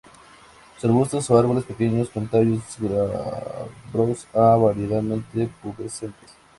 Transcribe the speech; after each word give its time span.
Son 0.79 0.89
arbustos 0.89 1.29
a 1.29 1.37
árboles 1.37 1.63
pequeños; 1.63 2.09
con 2.09 2.27
tallos 2.27 2.63
glabros 2.79 4.27
a 4.33 4.55
variadamente 4.55 5.47
pubescentes. 5.61 6.35